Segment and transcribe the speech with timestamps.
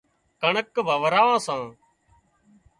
[0.41, 1.61] ڪڻڪ واوران سان